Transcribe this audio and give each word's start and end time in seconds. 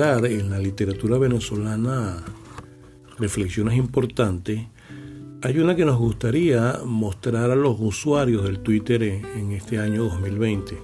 en 0.00 0.48
la 0.48 0.58
literatura 0.58 1.18
venezolana 1.18 2.24
reflexiones 3.18 3.76
importantes, 3.76 4.62
hay 5.42 5.58
una 5.58 5.76
que 5.76 5.84
nos 5.84 5.98
gustaría 5.98 6.78
mostrar 6.86 7.50
a 7.50 7.54
los 7.54 7.76
usuarios 7.78 8.44
del 8.44 8.60
Twitter 8.60 9.02
en, 9.02 9.52
este 9.52 9.78
año 9.78 10.04
2020. 10.04 10.78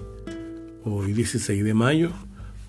Hoy 0.85 1.15
16 1.15 1.65
de 1.65 1.73
mayo, 1.73 2.11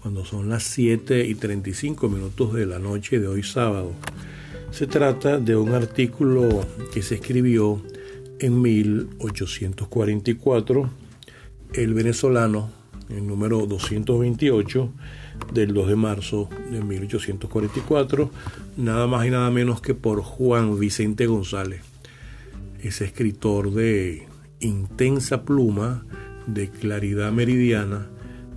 cuando 0.01 0.23
son 0.23 0.47
las 0.47 0.63
7 0.63 1.27
y 1.27 1.35
35 1.35 2.07
minutos 2.07 2.53
de 2.53 2.65
la 2.65 2.79
noche 2.79 3.19
de 3.19 3.27
hoy 3.27 3.43
sábado. 3.43 3.91
Se 4.71 4.87
trata 4.87 5.39
de 5.39 5.57
un 5.57 5.73
artículo 5.73 6.65
que 6.93 7.01
se 7.01 7.15
escribió 7.15 7.81
en 8.39 8.61
1844, 8.61 10.89
el 11.73 11.93
venezolano, 11.93 12.69
el 13.09 13.27
número 13.27 13.65
228 13.65 14.93
del 15.53 15.73
2 15.73 15.87
de 15.87 15.95
marzo 15.95 16.49
de 16.71 16.81
1844, 16.81 18.31
nada 18.77 19.07
más 19.07 19.25
y 19.25 19.29
nada 19.29 19.49
menos 19.51 19.81
que 19.81 19.93
por 19.93 20.21
Juan 20.21 20.79
Vicente 20.79 21.25
González, 21.27 21.81
ese 22.81 23.05
escritor 23.05 23.71
de 23.71 24.27
intensa 24.59 25.43
pluma, 25.43 26.05
de 26.47 26.69
claridad 26.69 27.31
meridiana 27.31 28.07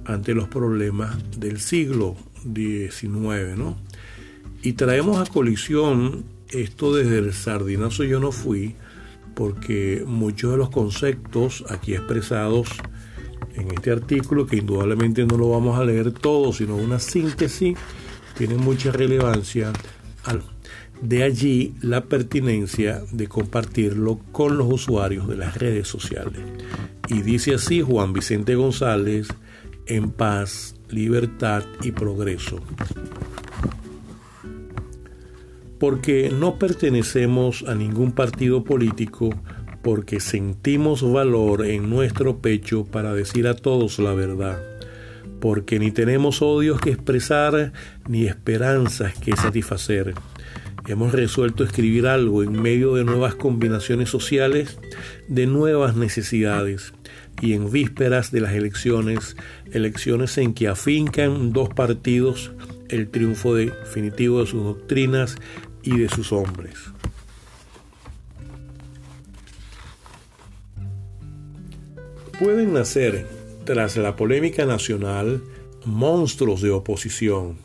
ante 0.04 0.34
los 0.34 0.48
problemas 0.48 1.16
del 1.38 1.60
siglo 1.60 2.16
XIX, 2.42 3.56
¿no? 3.56 3.76
Y 4.62 4.74
traemos 4.74 5.18
a 5.18 5.30
colisión 5.30 6.24
esto 6.50 6.94
desde 6.94 7.18
el 7.18 7.32
sardinazo 7.32 8.04
yo 8.04 8.20
no 8.20 8.32
fui, 8.32 8.74
porque 9.34 10.04
muchos 10.06 10.50
de 10.52 10.56
los 10.56 10.70
conceptos 10.70 11.64
aquí 11.68 11.94
expresados 11.94 12.68
en 13.60 13.72
este 13.72 13.90
artículo, 13.90 14.46
que 14.46 14.56
indudablemente 14.56 15.24
no 15.24 15.36
lo 15.36 15.50
vamos 15.50 15.78
a 15.78 15.84
leer 15.84 16.12
todo, 16.12 16.52
sino 16.52 16.76
una 16.76 16.98
síntesis, 16.98 17.76
tienen 18.36 18.58
mucha 18.58 18.90
relevancia. 18.92 19.72
De 21.00 21.22
allí 21.22 21.74
la 21.80 22.04
pertinencia 22.04 23.02
de 23.10 23.26
compartirlo 23.26 24.20
con 24.32 24.58
los 24.58 24.70
usuarios 24.70 25.28
de 25.28 25.36
las 25.36 25.56
redes 25.56 25.88
sociales. 25.88 26.40
Y 27.08 27.22
dice 27.22 27.54
así 27.54 27.80
Juan 27.80 28.12
Vicente 28.12 28.54
González, 28.54 29.28
en 29.86 30.10
paz, 30.10 30.76
libertad 30.88 31.64
y 31.82 31.92
progreso 31.92 32.60
porque 35.80 36.30
no 36.30 36.56
pertenecemos 36.56 37.64
a 37.66 37.74
ningún 37.74 38.12
partido 38.12 38.62
político, 38.62 39.30
porque 39.82 40.20
sentimos 40.20 41.02
valor 41.02 41.66
en 41.66 41.88
nuestro 41.88 42.38
pecho 42.38 42.84
para 42.84 43.14
decir 43.14 43.46
a 43.46 43.54
todos 43.54 43.98
la 43.98 44.14
verdad, 44.14 44.62
porque 45.40 45.78
ni 45.78 45.90
tenemos 45.90 46.42
odios 46.42 46.80
que 46.80 46.90
expresar 46.90 47.72
ni 48.08 48.26
esperanzas 48.26 49.14
que 49.18 49.36
satisfacer. 49.36 50.14
Hemos 50.86 51.12
resuelto 51.12 51.62
escribir 51.62 52.06
algo 52.06 52.42
en 52.42 52.60
medio 52.60 52.94
de 52.94 53.04
nuevas 53.04 53.34
combinaciones 53.34 54.08
sociales, 54.08 54.78
de 55.28 55.46
nuevas 55.46 55.94
necesidades 55.94 56.92
y 57.40 57.52
en 57.52 57.70
vísperas 57.70 58.32
de 58.32 58.40
las 58.40 58.54
elecciones, 58.54 59.36
elecciones 59.72 60.36
en 60.38 60.54
que 60.54 60.68
afincan 60.68 61.52
dos 61.52 61.68
partidos 61.68 62.52
el 62.88 63.08
triunfo 63.08 63.54
definitivo 63.54 64.40
de 64.40 64.46
sus 64.46 64.64
doctrinas 64.64 65.36
y 65.82 65.98
de 65.98 66.08
sus 66.08 66.32
hombres. 66.32 66.92
Pueden 72.40 72.72
nacer, 72.72 73.26
tras 73.64 73.96
la 73.96 74.16
polémica 74.16 74.66
nacional, 74.66 75.42
monstruos 75.84 76.60
de 76.60 76.70
oposición, 76.70 77.58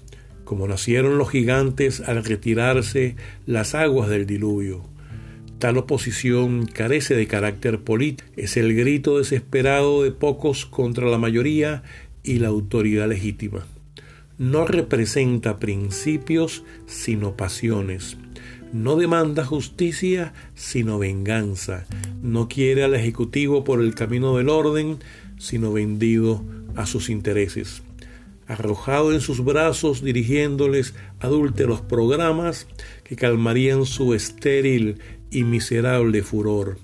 como 0.44 0.68
nacieron 0.68 1.18
los 1.18 1.32
gigantes 1.32 2.02
al 2.02 2.24
retirarse 2.24 3.16
las 3.48 3.74
aguas 3.74 4.10
del 4.10 4.28
diluvio. 4.28 4.84
Tal 5.58 5.78
oposición 5.78 6.68
carece 6.68 7.16
de 7.16 7.26
carácter 7.26 7.80
político, 7.80 8.30
es 8.36 8.58
el 8.58 8.76
grito 8.76 9.18
desesperado 9.18 10.04
de 10.04 10.12
pocos 10.12 10.68
contra 10.68 11.08
la 11.08 11.18
mayoría 11.18 11.82
y 12.22 12.40
la 12.40 12.50
autoridad 12.50 13.08
legítima 13.08 13.66
no 14.38 14.66
representa 14.66 15.60
principios 15.60 16.64
sino 16.88 17.36
pasiones. 17.38 18.18
No 18.76 18.98
demanda 18.98 19.46
justicia 19.46 20.34
sino 20.54 21.00
venganza. 21.00 21.86
No 22.22 22.50
quiere 22.50 22.84
al 22.84 22.94
Ejecutivo 22.94 23.64
por 23.64 23.80
el 23.80 23.96
camino 23.96 24.36
del 24.36 24.50
orden 24.50 25.00
sino 25.38 25.72
vendido 25.72 26.44
a 26.76 26.86
sus 26.86 27.10
intereses. 27.10 27.84
Arrojado 28.48 29.14
en 29.14 29.22
sus 29.22 29.46
brazos 29.46 30.04
dirigiéndoles 30.04 30.94
adúlteros 31.22 31.80
programas 31.80 32.68
que 33.06 33.16
calmarían 33.16 33.86
su 33.86 34.14
estéril 34.14 34.98
y 35.32 35.46
miserable 35.46 36.22
furor, 36.22 36.78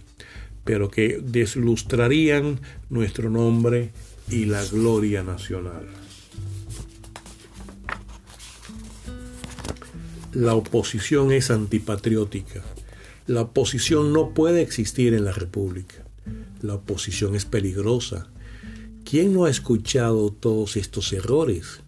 pero 0.64 0.90
que 0.90 1.20
deslustrarían 1.22 2.62
nuestro 2.90 3.30
nombre 3.30 3.90
y 4.30 4.46
la 4.46 4.64
gloria 4.64 5.24
nacional. 5.24 6.01
La 10.34 10.56
oposición 10.56 11.34
es 11.34 11.52
antipatriótica. 11.52 12.64
La 13.28 13.42
oposición 13.42 14.14
no 14.14 14.34
puede 14.34 14.62
existir 14.62 15.14
en 15.14 15.26
la 15.26 15.34
República. 15.34 16.06
La 16.62 16.76
oposición 16.76 17.36
es 17.36 17.44
peligrosa. 17.44 18.28
¿Quién 19.04 19.34
no 19.34 19.46
ha 19.46 19.50
escuchado 19.50 20.32
todos 20.32 20.78
estos 20.78 21.12
errores? 21.12 21.82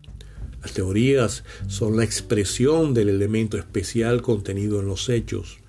Las 0.62 0.74
teorías 0.74 1.46
son 1.68 1.96
la 1.96 2.04
expresión 2.04 2.94
del 2.94 3.10
elemento 3.10 3.58
especial 3.58 4.22
contenido 4.22 4.82
en 4.82 4.88
los 4.88 5.08
hechos, 5.08 5.60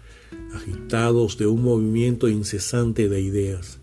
agitados 0.53 1.39
de 1.39 1.47
un 1.47 1.63
movimiento 1.63 2.29
incesante 2.29 3.09
de 3.09 3.21
ideas. 3.21 3.79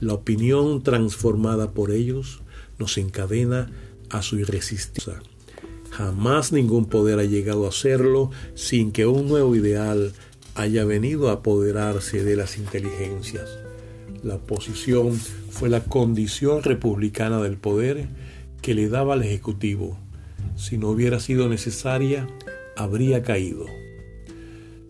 La 0.00 0.12
opinión 0.12 0.82
transformada 0.82 1.72
por 1.72 1.92
ellos 1.92 2.42
nos 2.78 2.98
encadena 2.98 3.70
a 4.10 4.20
su 4.20 4.38
irresistibilidad. 4.38 5.33
Jamás 5.96 6.50
ningún 6.50 6.86
poder 6.86 7.20
ha 7.20 7.24
llegado 7.24 7.66
a 7.66 7.68
hacerlo 7.68 8.32
sin 8.54 8.90
que 8.90 9.06
un 9.06 9.28
nuevo 9.28 9.54
ideal 9.54 10.12
haya 10.56 10.84
venido 10.84 11.28
a 11.28 11.34
apoderarse 11.34 12.24
de 12.24 12.34
las 12.34 12.58
inteligencias. 12.58 13.48
La 14.24 14.34
oposición 14.34 15.12
fue 15.12 15.68
la 15.68 15.84
condición 15.84 16.64
republicana 16.64 17.40
del 17.40 17.58
poder 17.58 18.08
que 18.60 18.74
le 18.74 18.88
daba 18.88 19.14
al 19.14 19.22
Ejecutivo. 19.22 19.96
Si 20.56 20.78
no 20.78 20.88
hubiera 20.88 21.20
sido 21.20 21.48
necesaria, 21.48 22.26
habría 22.76 23.22
caído. 23.22 23.66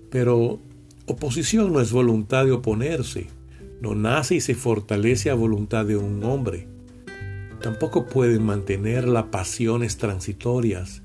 Pero 0.09 0.59
oposición 1.05 1.71
no 1.75 1.83
es 1.83 1.93
voluntad 1.93 2.47
de 2.47 2.53
oponerse, 2.53 3.27
no 3.83 3.95
nace 3.95 4.37
y 4.37 4.41
se 4.41 4.55
fortalece 4.55 5.29
a 5.29 5.35
voluntad 5.35 5.85
de 5.85 5.99
un 5.99 6.25
hombre 6.25 6.67
tampoco 7.65 8.05
pueden 8.05 8.45
mantener 8.45 9.09
las 9.09 9.25
pasiones 9.25 9.97
transitorias. 9.97 11.01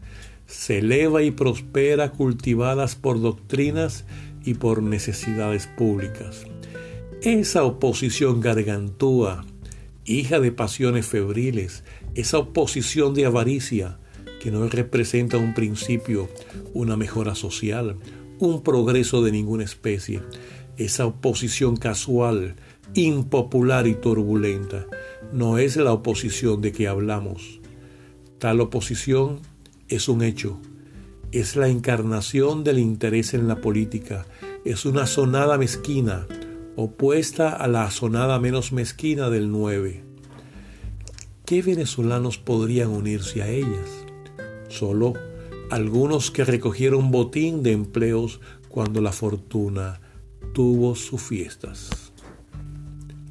Se 0.46 0.80
eleva 0.80 1.24
y 1.24 1.32
prospera 1.32 2.12
cultivadas 2.12 2.96
por 2.96 3.22
doctrinas 3.22 4.04
y 4.44 4.56
por 4.56 4.84
necesidades 4.84 5.68
públicas. 5.68 6.46
Esa 7.22 7.64
oposición 7.64 8.42
gargantúa, 8.42 9.46
hija 10.04 10.42
de 10.42 10.52
pasiones 10.52 11.06
febriles, 11.06 11.86
esa 12.14 12.40
oposición 12.40 13.14
de 13.14 13.26
avaricia, 13.26 13.98
que 14.42 14.52
no 14.52 14.68
representa 14.68 15.38
un 15.38 15.54
principio, 15.54 16.28
una 16.74 16.98
mejora 16.98 17.36
social, 17.36 17.96
un 18.38 18.64
progreso 18.64 19.24
de 19.24 19.32
ninguna 19.32 19.64
especie, 19.64 20.22
esa 20.76 21.06
oposición 21.06 21.78
casual, 21.78 22.58
impopular 22.94 23.88
y 23.88 23.96
turbulenta, 23.96 24.88
no 25.32 25.58
es 25.58 25.76
la 25.78 25.94
oposición 25.94 26.62
de 26.62 26.72
que 26.72 26.88
hablamos. 26.88 27.60
Tal 28.40 28.62
oposición 28.62 29.40
es 29.88 30.08
un 30.08 30.24
hecho, 30.24 30.60
es 31.32 31.56
la 31.56 31.68
encarnación 31.68 32.64
del 32.64 32.80
interés 32.80 33.34
en 33.34 33.48
la 33.48 33.62
política, 33.62 34.26
es 34.66 34.86
una 34.86 35.06
sonada 35.06 35.58
mezquina, 35.58 36.28
opuesta 36.76 37.50
a 37.50 37.68
la 37.68 37.90
sonada 37.92 38.40
menos 38.40 38.72
mezquina 38.72 39.30
del 39.30 39.52
9. 39.52 40.04
¿Qué 41.46 41.62
venezolanos 41.62 42.38
podrían 42.38 42.90
unirse 42.90 43.42
a 43.42 43.50
ellas? 43.50 44.06
Solo 44.68 45.14
algunos 45.70 46.32
que 46.32 46.46
recogieron 46.46 47.12
botín 47.12 47.64
de 47.64 47.72
empleos 47.72 48.40
cuando 48.70 49.02
la 49.02 49.12
fortuna 49.12 50.00
tuvo 50.54 50.96
sus 50.96 51.22
fiestas. 51.22 52.10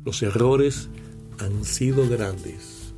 Los 0.08 0.22
errores 0.22 0.88
han 1.38 1.66
sido 1.66 2.08
grandes. 2.08 2.94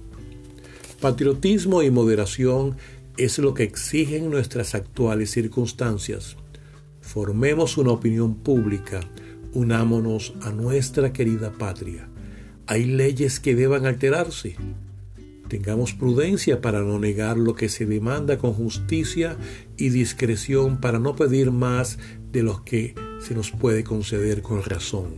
Patriotismo 1.01 1.83
y 1.83 1.91
moderación 1.91 2.77
es 3.17 3.41
lo 3.41 3.53
que 3.53 3.65
exigen 3.65 4.31
nuestras 4.31 4.77
actuales 4.77 5.33
circunstancias. 5.33 6.37
Formemos 7.01 7.79
una 7.79 7.91
opinión 7.91 8.37
pública, 8.37 9.01
unámonos 9.55 10.35
a 10.43 10.53
nuestra 10.53 11.13
querida 11.13 11.51
patria. 11.51 12.09
¿Hay 12.69 12.85
leyes 12.85 13.41
que 13.41 13.57
deban 13.57 13.87
alterarse? 13.87 14.55
Tengamos 15.49 15.95
prudencia 15.95 16.61
para 16.61 16.81
no 16.83 17.01
negar 17.01 17.37
lo 17.37 17.57
que 17.57 17.69
se 17.69 17.87
demanda 17.87 18.39
con 18.39 18.53
justicia 18.53 19.37
y 19.77 19.89
discreción 19.89 20.81
para 20.81 21.01
no 21.01 21.17
pedir 21.17 21.51
más 21.51 21.99
de 22.31 22.45
lo 22.45 22.65
que 22.65 22.95
se 23.21 23.35
nos 23.35 23.51
puede 23.51 23.83
conceder 23.83 24.43
con 24.43 24.63
razón. 24.63 25.17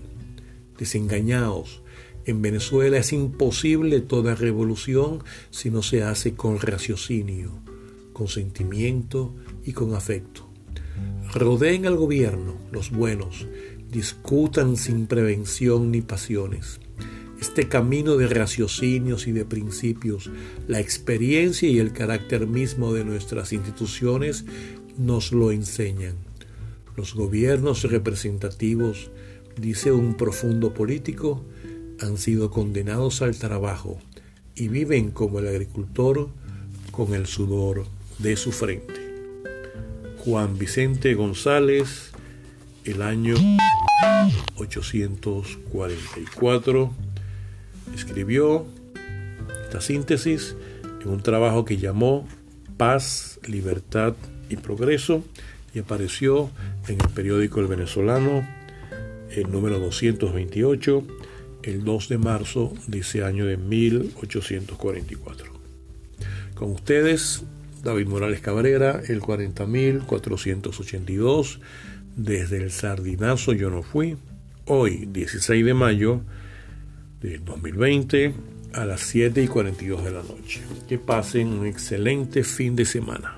Desengañaos. 0.79 1.82
En 2.25 2.43
Venezuela 2.43 2.99
es 2.99 3.13
imposible 3.13 4.01
toda 4.01 4.35
revolución 4.35 5.23
si 5.51 5.71
no 5.71 5.83
se 5.83 6.03
hace 6.03 6.35
con 6.35 6.61
raciocinio, 6.61 7.51
con 8.13 8.29
sentimiento 8.29 9.35
y 9.65 9.73
con 9.73 9.95
afecto. 9.95 10.49
Rodeen 11.35 11.87
al 11.87 11.97
gobierno, 11.97 12.57
los 12.71 12.91
buenos, 12.91 13.47
discutan 13.91 14.77
sin 14.77 15.07
prevención 15.07 15.91
ni 15.91 16.03
pasiones 16.03 16.81
este 17.43 17.69
camino 17.69 18.17
de 18.17 18.29
raciocinios 18.29 19.27
y 19.27 19.33
de 19.33 19.45
principios, 19.45 20.31
la 20.69 20.79
experiencia 20.79 21.69
y 21.69 21.81
el 21.81 21.93
carácter 21.93 22.47
mismo 22.47 22.95
de 22.95 23.05
nuestras 23.05 23.53
instituciones 23.53 24.45
nos 24.97 25.33
lo 25.33 25.51
enseñan. 25.51 26.15
Los 26.97 27.15
gobiernos 27.15 27.83
representativos, 27.83 29.11
dice 29.61 29.91
un 29.91 30.17
profundo 30.17 30.73
político, 30.73 31.45
han 32.03 32.19
sido 32.19 32.51
condenados 32.51 33.23
al 33.23 33.37
trabajo 33.37 33.99
y 34.55 34.69
viven 34.69 35.11
como 35.11 35.39
el 35.39 35.49
agricultor 35.49 36.29
con 36.91 37.15
el 37.15 37.27
sudor 37.27 37.87
de 38.19 38.37
su 38.37 38.53
frente. 38.53 39.01
Juan 40.19 40.59
Vicente 40.59 41.15
González, 41.15 42.11
el 42.85 43.01
año 43.03 43.35
844 44.57 46.93
escribió 47.95 48.67
esta 49.65 49.81
síntesis 49.81 50.55
en 51.03 51.09
un 51.09 51.23
trabajo 51.23 51.65
que 51.65 51.79
llamó 51.79 52.29
Paz, 52.77 53.41
Libertad 53.47 54.15
y 54.49 54.57
Progreso 54.57 55.25
y 55.75 55.79
apareció 55.79 56.51
en 56.89 57.01
el 57.01 57.09
periódico 57.09 57.61
El 57.61 57.69
Venezolano, 57.69 58.47
el 59.31 59.51
número 59.51 59.79
228, 59.79 61.07
el 61.63 61.85
2 61.85 62.09
de 62.09 62.19
marzo 62.19 62.73
de 62.87 63.01
ese 63.01 63.25
año 63.25 63.47
de 63.47 63.57
1844. 63.57 65.53
Con 66.55 66.73
ustedes, 66.73 67.43
David 67.83 68.07
Morales 68.07 68.41
Cabrera, 68.41 69.03
el 69.09 69.21
40482, 69.21 71.61
desde 72.17 72.59
el 72.59 72.71
Sardinazo 72.71 73.53
yo 73.53 73.71
no 73.71 73.83
fui, 73.83 74.17
hoy 74.67 75.09
16 75.11 75.65
de 75.65 75.75
mayo 75.75 76.21
del 77.21 77.45
2020 77.45 78.35
a 78.75 78.85
las 78.85 79.01
7 79.01 79.43
y 79.43 79.49
42 79.49 80.05
de 80.05 80.11
la 80.11 80.23
noche. 80.23 80.61
Que 80.89 80.99
pasen 80.99 81.49
un 81.49 81.67
excelente 81.67 82.45
fin 82.45 82.77
de 82.77 82.85
semana. 82.85 83.37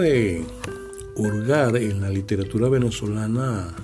De 0.00 0.44
hurgar 1.16 1.76
en 1.76 2.00
la 2.00 2.10
literatura 2.10 2.68
venezolana 2.68 3.74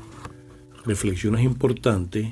reflexiones 0.85 1.45
importantes, 1.45 2.29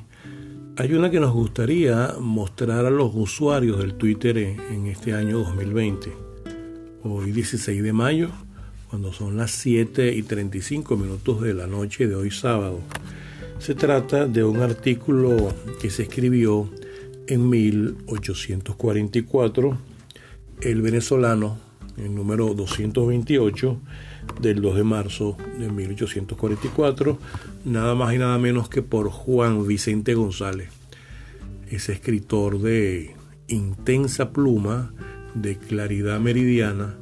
hay 0.76 0.92
una 0.94 1.10
que 1.10 1.20
nos 1.20 1.32
gustaría 1.32 2.14
mostrar 2.18 2.86
a 2.86 2.90
los 2.90 3.12
usuarios 3.14 3.78
del 3.78 3.94
Twitter 3.94 4.38
en, 4.38 4.86
este 4.86 5.12
año 5.12 5.38
2020. 5.38 6.12
Hoy 7.02 7.32
16 7.32 7.82
de 7.82 7.92
mayo, 7.92 8.30
cuando 8.88 9.12
son 9.12 9.36
las 9.36 9.50
7 9.52 10.14
y 10.14 10.22
35 10.22 10.96
minutos 10.96 11.42
de 11.42 11.54
la 11.54 11.66
noche 11.66 12.08
de 12.08 12.16
hoy 12.16 12.30
sábado. 12.30 12.80
Se 13.58 13.74
trata 13.74 14.26
de 14.26 14.42
un 14.42 14.62
artículo 14.62 15.54
que 15.80 15.90
se 15.90 16.04
escribió 16.04 16.70
en 17.26 17.48
1844, 17.48 19.78
el 20.62 20.82
venezolano 20.82 21.58
el 21.96 22.14
número 22.14 22.54
228 22.54 23.80
del 24.40 24.60
2 24.60 24.76
de 24.76 24.84
marzo 24.84 25.36
de 25.58 25.70
1844, 25.70 27.18
nada 27.64 27.94
más 27.94 28.14
y 28.14 28.18
nada 28.18 28.38
menos 28.38 28.68
que 28.68 28.82
por 28.82 29.10
Juan 29.10 29.66
Vicente 29.66 30.14
González, 30.14 30.70
ese 31.70 31.92
escritor 31.92 32.60
de 32.60 33.14
intensa 33.48 34.32
pluma, 34.32 34.92
de 35.34 35.56
claridad 35.56 36.20
meridiana 36.20 36.94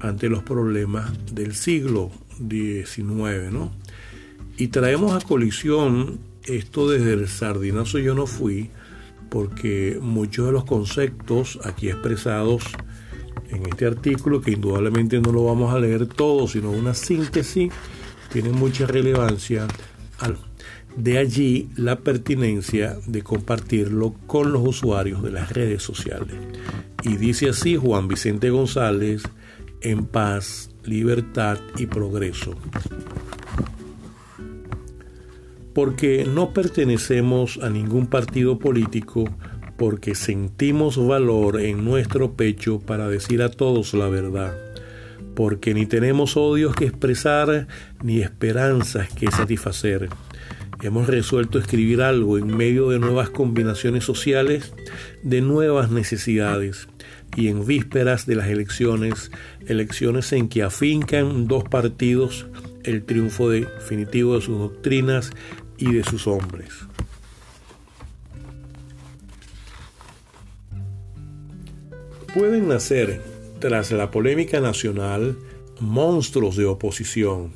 ante 0.00 0.28
los 0.28 0.42
problemas 0.42 1.12
del 1.34 1.54
siglo 1.54 2.10
XIX, 2.38 3.52
¿no? 3.52 3.72
Y 4.56 4.68
traemos 4.68 5.12
a 5.12 5.26
colisión 5.26 6.18
esto 6.44 6.88
desde 6.88 7.14
el 7.14 7.28
sardinazo 7.28 7.98
yo 7.98 8.14
no 8.14 8.26
fui, 8.26 8.70
porque 9.30 9.98
muchos 10.00 10.46
de 10.46 10.52
los 10.52 10.64
conceptos 10.64 11.58
aquí 11.64 11.88
expresados 11.88 12.64
en 13.54 13.66
este 13.66 13.86
artículo, 13.86 14.40
que 14.40 14.52
indudablemente 14.52 15.20
no 15.20 15.32
lo 15.32 15.44
vamos 15.44 15.72
a 15.72 15.78
leer 15.78 16.06
todo, 16.06 16.48
sino 16.48 16.70
una 16.70 16.94
síntesis, 16.94 17.72
tiene 18.32 18.50
mucha 18.50 18.86
relevancia. 18.86 19.66
De 20.96 21.18
allí 21.18 21.68
la 21.76 21.98
pertinencia 22.00 22.96
de 23.06 23.22
compartirlo 23.22 24.14
con 24.26 24.52
los 24.52 24.66
usuarios 24.66 25.22
de 25.22 25.32
las 25.32 25.52
redes 25.52 25.82
sociales. 25.82 26.36
Y 27.02 27.16
dice 27.16 27.48
así 27.48 27.76
Juan 27.76 28.08
Vicente 28.08 28.50
González, 28.50 29.22
en 29.80 30.06
paz, 30.06 30.70
libertad 30.84 31.58
y 31.76 31.86
progreso. 31.86 32.54
Porque 35.74 36.24
no 36.32 36.52
pertenecemos 36.52 37.58
a 37.60 37.68
ningún 37.68 38.06
partido 38.06 38.58
político, 38.58 39.24
porque 39.76 40.14
sentimos 40.14 40.96
valor 40.96 41.60
en 41.60 41.84
nuestro 41.84 42.34
pecho 42.34 42.80
para 42.80 43.08
decir 43.08 43.42
a 43.42 43.50
todos 43.50 43.94
la 43.94 44.08
verdad, 44.08 44.56
porque 45.34 45.74
ni 45.74 45.86
tenemos 45.86 46.36
odios 46.36 46.74
que 46.74 46.86
expresar 46.86 47.66
ni 48.02 48.20
esperanzas 48.20 49.12
que 49.12 49.30
satisfacer. 49.30 50.08
Hemos 50.82 51.06
resuelto 51.06 51.58
escribir 51.58 52.02
algo 52.02 52.36
en 52.36 52.56
medio 52.56 52.90
de 52.90 52.98
nuevas 52.98 53.30
combinaciones 53.30 54.04
sociales, 54.04 54.74
de 55.22 55.40
nuevas 55.40 55.90
necesidades 55.90 56.88
y 57.36 57.48
en 57.48 57.66
vísperas 57.66 58.26
de 58.26 58.36
las 58.36 58.48
elecciones, 58.48 59.30
elecciones 59.66 60.32
en 60.32 60.48
que 60.48 60.62
afincan 60.62 61.48
dos 61.48 61.64
partidos 61.64 62.46
el 62.84 63.02
triunfo 63.04 63.50
definitivo 63.50 64.34
de 64.34 64.42
sus 64.42 64.58
doctrinas 64.58 65.32
y 65.78 65.92
de 65.92 66.04
sus 66.04 66.26
hombres. 66.26 66.68
Pueden 72.34 72.66
nacer, 72.66 73.20
tras 73.60 73.92
la 73.92 74.10
polémica 74.10 74.60
nacional, 74.60 75.38
monstruos 75.78 76.56
de 76.56 76.64
oposición, 76.64 77.52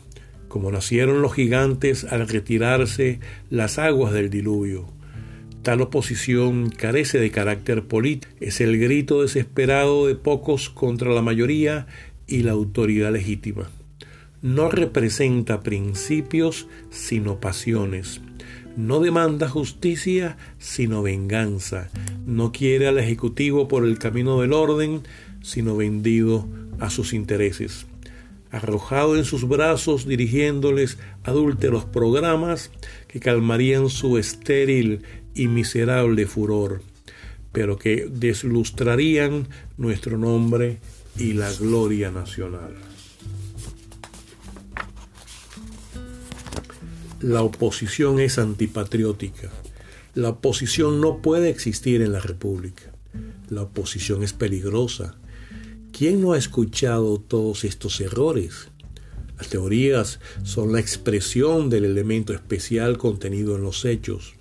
como 0.47 0.71
nacieron 0.71 1.21
los 1.21 1.35
gigantes 1.35 2.05
al 2.05 2.29
retirarse 2.29 3.19
las 3.51 3.81
aguas 3.81 4.13
del 4.13 4.31
diluvio. 4.31 4.87
Tal 5.63 5.81
oposición 5.81 6.71
carece 6.71 7.19
de 7.19 7.33
carácter 7.33 7.89
político, 7.89 8.33
es 8.39 8.61
el 8.61 8.79
grito 8.79 9.23
desesperado 9.23 10.07
de 10.07 10.15
pocos 10.15 10.71
contra 10.71 11.11
la 11.11 11.23
mayoría 11.23 11.89
y 12.29 12.45
la 12.45 12.53
autoridad 12.53 13.13
legítima. 13.13 13.69
No 14.43 14.71
representa 14.71 15.63
principios 15.63 16.69
sino 16.91 17.41
pasiones 17.41 18.21
no 18.79 19.01
demanda 19.01 19.49
justicia, 19.49 20.37
sino 20.61 21.03
venganza. 21.03 21.91
No 22.27 22.53
quiere 22.53 22.87
al 22.87 22.99
Ejecutivo 22.99 23.67
por 23.67 23.85
el 23.85 23.99
camino 23.99 24.41
del 24.41 24.53
orden, 24.53 25.03
sino 25.43 25.77
vendido 25.77 26.47
a 26.79 26.89
sus 26.89 27.13
intereses. 27.13 27.87
Arrojado 28.53 29.17
en 29.17 29.25
sus 29.25 29.49
brazos, 29.49 30.07
dirigiéndoles 30.07 30.97
adúlteros 31.25 31.87
programas 31.87 32.71
que 33.09 33.19
calmarían 33.19 33.89
su 33.89 34.17
estéril 34.17 35.03
y 35.35 35.49
miserable 35.49 36.27
furor, 36.27 36.81
pero 37.51 37.79
que 37.79 38.07
deslustrarían 38.09 39.49
nuestro 39.77 40.19
nombre 40.19 40.79
y 41.19 41.33
la 41.33 41.53
gloria 41.53 42.13
nacional. 42.13 42.77
La 47.21 47.43
oposición 47.43 48.21
es 48.21 48.39
antipatriótica. 48.39 49.51
La 50.15 50.29
oposición 50.29 51.01
no 51.01 51.21
puede 51.21 51.51
existir 51.51 52.01
en 52.01 52.13
la 52.13 52.21
República. 52.21 52.93
La 53.51 53.63
oposición 53.63 54.23
es 54.23 54.33
peligrosa. 54.33 55.17
¿Quién 55.91 56.21
no 56.21 56.35
ha 56.35 56.39
escuchado 56.39 57.19
todos 57.19 57.65
estos 57.65 58.01
errores? 58.01 58.69
Las 59.37 59.49
teorías 59.49 60.21
son 60.45 60.73
la 60.73 60.79
expresión 60.79 61.71
del 61.71 61.87
elemento 61.87 62.33
especial 62.33 62.99
contenido 62.99 63.57
en 63.57 63.63
los 63.63 63.85
hechos, 63.85 64.35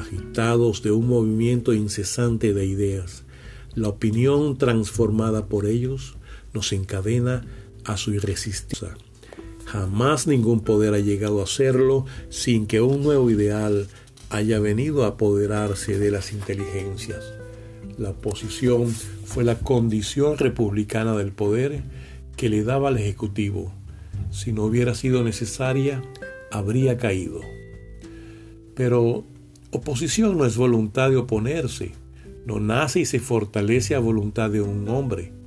agitados 0.00 0.82
de 0.82 0.90
un 0.90 1.06
movimiento 1.06 1.72
incesante 1.72 2.52
de 2.52 2.66
ideas. 2.66 3.22
La 3.76 3.90
opinión 3.90 4.58
transformada 4.58 5.46
por 5.46 5.66
ellos 5.66 6.16
nos 6.52 6.72
encadena 6.72 7.46
a 7.84 7.96
su 7.96 8.12
irresistible. 8.12 9.07
Jamás 9.68 10.26
ningún 10.26 10.60
poder 10.60 10.94
ha 10.94 10.98
llegado 10.98 11.40
a 11.40 11.44
hacerlo 11.44 12.06
sin 12.30 12.66
que 12.66 12.80
un 12.80 13.02
nuevo 13.02 13.30
ideal 13.30 13.86
haya 14.30 14.60
venido 14.60 15.04
a 15.04 15.08
apoderarse 15.08 15.98
de 15.98 16.10
las 16.10 16.32
inteligencias. 16.32 17.34
La 17.98 18.10
oposición 18.10 18.86
fue 18.86 19.44
la 19.44 19.58
condición 19.58 20.38
republicana 20.38 21.14
del 21.14 21.32
poder 21.32 21.82
que 22.34 22.48
le 22.48 22.64
daba 22.64 22.88
al 22.88 22.96
Ejecutivo. 22.96 23.70
Si 24.30 24.54
no 24.54 24.64
hubiera 24.64 24.94
sido 24.94 25.22
necesaria, 25.22 26.02
habría 26.50 26.96
caído. 26.96 27.42
Pero 28.74 29.24
oposición 29.70 30.38
no 30.38 30.46
es 30.46 30.56
voluntad 30.56 31.10
de 31.10 31.16
oponerse, 31.18 31.92
no 32.46 32.58
nace 32.58 33.00
y 33.00 33.04
se 33.04 33.20
fortalece 33.20 33.94
a 33.94 33.98
voluntad 33.98 34.48
de 34.48 34.62
un 34.62 34.88
hombre 34.88 35.37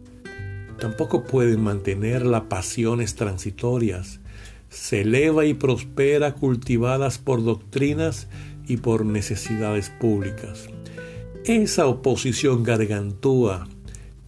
tampoco 0.82 1.24
pueden 1.26 1.62
mantener 1.62 2.26
las 2.26 2.42
pasiones 2.46 3.14
transitorias. 3.14 4.20
Se 4.70 5.02
eleva 5.02 5.46
y 5.46 5.54
prospera 5.54 6.34
cultivadas 6.34 7.20
por 7.20 7.44
doctrinas 7.44 8.28
y 8.68 8.78
por 8.78 9.06
necesidades 9.06 9.92
públicas. 9.92 10.70
Esa 11.46 11.86
oposición 11.86 12.64
gargantúa, 12.64 13.68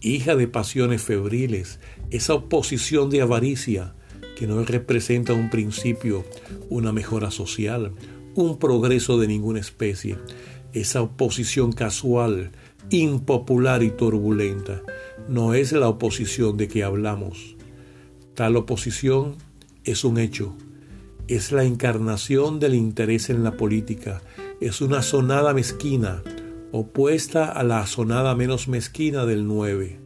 hija 0.00 0.36
de 0.36 0.46
pasiones 0.46 1.02
febriles, 1.02 1.80
esa 2.10 2.34
oposición 2.34 3.10
de 3.10 3.22
avaricia, 3.22 3.94
que 4.38 4.46
no 4.46 4.64
representa 4.64 5.32
un 5.32 5.50
principio, 5.50 6.24
una 6.70 6.92
mejora 6.92 7.32
social, 7.32 7.94
un 8.36 8.60
progreso 8.60 9.18
de 9.18 9.26
ninguna 9.26 9.58
especie, 9.58 10.18
esa 10.72 11.02
oposición 11.02 11.72
casual, 11.72 12.52
impopular 12.90 13.82
y 13.82 13.90
turbulenta, 13.90 14.82
no 15.28 15.54
es 15.54 15.72
la 15.72 15.88
oposición 15.88 16.56
de 16.56 16.68
que 16.68 16.84
hablamos. 16.84 17.56
Tal 18.34 18.56
oposición 18.56 19.36
es 19.84 20.04
un 20.04 20.18
hecho, 20.18 20.54
es 21.28 21.52
la 21.52 21.64
encarnación 21.64 22.60
del 22.60 22.74
interés 22.74 23.30
en 23.30 23.44
la 23.44 23.56
política, 23.56 24.22
es 24.60 24.80
una 24.80 25.02
sonada 25.02 25.54
mezquina, 25.54 26.22
opuesta 26.72 27.50
a 27.50 27.62
la 27.62 27.86
sonada 27.86 28.34
menos 28.34 28.68
mezquina 28.68 29.24
del 29.24 29.46
9. 29.46 29.98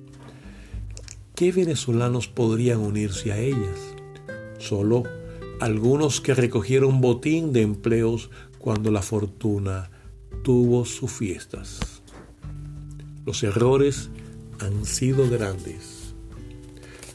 ¿Qué 1.35 1.53
venezolanos 1.53 2.29
podrían 2.29 2.79
unirse 2.79 3.33
a 3.33 3.39
ellas? 3.39 3.95
Solo 4.59 5.05
algunos 5.61 6.21
que 6.21 6.35
recogieron 6.35 7.01
botín 7.01 7.53
de 7.53 7.63
empleos 7.63 8.31
cuando 8.59 8.91
la 8.91 9.03
fortuna 9.03 9.91
tuvo 10.45 10.85
sus 10.85 11.11
fiestas. 11.11 12.03
Los 13.25 13.43
errores 13.43 14.11
han 14.59 14.85
sido 14.85 15.29
grandes. 15.29 16.15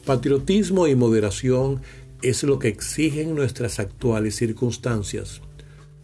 Patriotismo 0.04 0.86
y 0.86 0.94
moderación 0.94 1.80
es 2.22 2.42
lo 2.42 2.58
que 2.58 2.68
exigen 2.68 3.34
nuestras 3.34 3.78
actuales 3.78 4.36
circunstancias. 4.36 5.40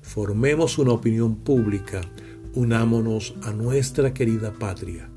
Formemos 0.02 0.78
una 0.78 0.92
opinión 0.92 1.36
pública, 1.36 2.00
unámonos 2.54 3.34
a 3.42 3.52
nuestra 3.52 4.12
querida 4.12 4.52
patria. 4.52 5.08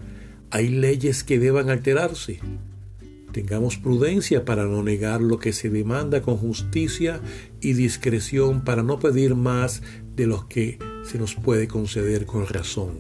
Hay 0.50 0.70
leyes 0.70 1.24
que 1.24 1.40
deban 1.40 1.70
alterarse. 1.70 2.40
Tengamos 3.32 3.78
prudencia 3.78 4.46
para 4.46 4.66
no 4.66 4.84
negar 4.84 5.20
lo 5.20 5.40
que 5.40 5.52
se 5.54 5.70
demanda 5.70 6.22
con 6.22 6.38
justicia 6.38 7.20
y 7.60 7.74
discreción 7.74 8.64
para 8.64 8.84
no 8.84 9.00
pedir 9.00 9.34
más 9.34 9.82
de 10.16 10.28
lo 10.28 10.48
que 10.48 10.78
se 11.04 11.18
nos 11.18 11.36
puede 11.36 11.68
conceder 11.68 12.26
con 12.26 12.48
razón. 12.48 13.00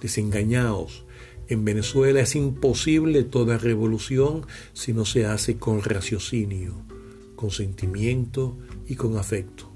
Desengañaos, 0.00 1.04
en 1.48 1.64
Venezuela 1.64 2.20
es 2.20 2.34
imposible 2.36 3.24
toda 3.24 3.58
revolución 3.58 4.46
si 4.72 4.92
no 4.92 5.04
se 5.04 5.26
hace 5.26 5.56
con 5.56 5.82
raciocinio, 5.82 6.74
con 7.36 7.50
sentimiento 7.50 8.56
y 8.86 8.94
con 8.94 9.18
afecto. 9.18 9.70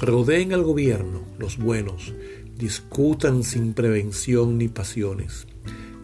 Rodeen 0.00 0.52
al 0.52 0.62
gobierno, 0.62 1.24
los 1.38 1.58
buenos, 1.58 2.14
discutan 2.56 3.42
sin 3.42 3.74
prevención 3.74 4.56
ni 4.58 4.68
pasiones. 4.68 5.46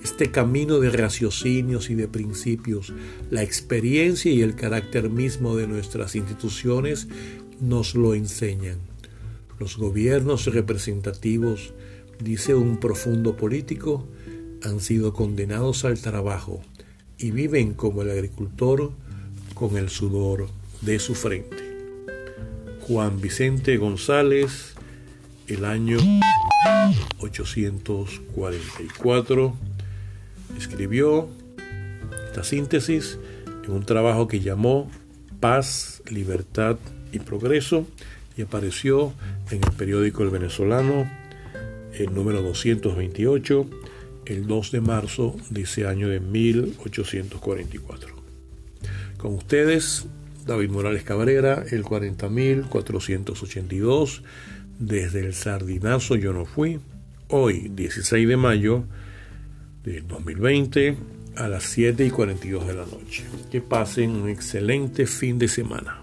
Este 0.03 0.31
camino 0.31 0.81
de 0.81 0.91
raciocinios 0.91 1.89
y 1.89 1.95
de 1.95 2.09
principios, 2.09 2.93
la 3.31 3.43
experiencia 3.43 4.31
y 4.31 4.43
el 4.43 4.55
carácter 4.55 5.09
mismo 5.09 5.57
de 5.57 5.67
nuestras 5.67 6.15
instituciones 6.15 7.09
nos 7.61 7.95
lo 7.95 8.15
enseñan. 8.15 8.79
Los 9.59 9.79
gobiernos 9.79 10.47
representativos, 10.47 11.73
dice 12.23 12.55
un 12.55 12.79
profundo 12.79 13.37
político, 13.37 14.07
han 14.65 14.81
sido 14.81 15.13
condenados 15.13 15.85
al 15.85 16.01
trabajo 16.01 16.61
y 17.19 17.31
viven 17.31 17.75
como 17.75 18.03
el 18.03 18.11
agricultor 18.11 18.91
con 19.55 19.77
el 19.77 19.91
sudor 19.91 20.49
de 20.81 20.99
su 20.99 21.15
frente. 21.15 21.63
Juan 22.81 23.21
Vicente 23.21 23.77
González, 23.77 24.75
el 25.47 25.65
año 25.65 25.99
844, 27.19 29.55
escribió 30.59 31.29
esta 32.27 32.43
síntesis 32.45 33.19
en 33.65 33.71
un 33.71 33.85
trabajo 33.85 34.27
que 34.29 34.41
llamó 34.41 34.91
Paz, 35.41 36.03
Libertad 36.11 36.77
y 37.13 37.21
Progreso 37.21 37.87
y 38.37 38.43
apareció 38.43 39.15
en 39.51 39.63
el 39.63 39.71
periódico 39.73 40.23
El 40.23 40.31
Venezolano, 40.31 41.11
el 41.97 42.13
número 42.13 42.43
228 42.43 43.84
el 44.27 44.47
2 44.47 44.73
de 44.73 44.81
marzo 44.81 45.37
de 45.51 45.63
ese 45.63 45.87
año 45.87 46.09
de 46.09 46.21
1844. 46.21 48.15
Con 49.17 49.35
ustedes, 49.35 50.07
David 50.47 50.71
Morales 50.71 51.03
Cabrera, 51.05 51.65
el 51.71 51.85
40.482, 51.85 54.23
desde 54.79 55.21
el 55.21 55.35
Sardinazo 55.35 56.17
yo 56.17 56.33
no 56.33 56.45
fui, 56.45 56.81
hoy 57.29 57.71
16 57.75 58.29
de 58.29 58.37
mayo 58.37 58.85
del 59.83 60.07
2020 60.07 60.97
a 61.37 61.49
las 61.49 61.65
7 61.65 62.07
y 62.07 62.11
42 62.11 62.67
de 62.67 62.75
la 62.75 62.87
noche. 62.87 63.25
Que 63.51 63.61
pasen 63.61 64.11
un 64.11 64.29
excelente 64.29 65.07
fin 65.07 65.39
de 65.39 65.49
semana. 65.49 65.99